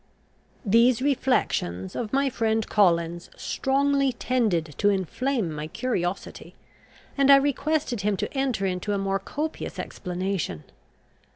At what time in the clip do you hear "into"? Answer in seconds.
8.65-8.93